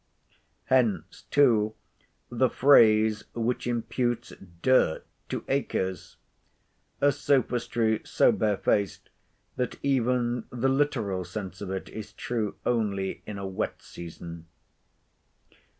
[0.65, 1.75] Hence, too,
[2.29, 9.11] the phrase which imputes dirt to acres—a sophistry so barefaced,
[9.57, 14.47] that even the literal sense of it is true only in a wet season.